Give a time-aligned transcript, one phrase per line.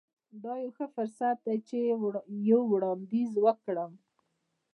[0.43, 1.77] دا یو ښه فرصت دی چې
[2.49, 3.91] یو وړاندیز وکړم